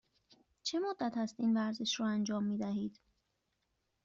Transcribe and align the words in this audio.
چه 0.63 0.79
مدت 0.79 1.17
است 1.17 1.35
این 1.37 1.57
ورزش 1.57 1.99
را 1.99 2.07
انجام 2.07 2.43
می 2.43 2.57
دهید؟ 2.57 2.99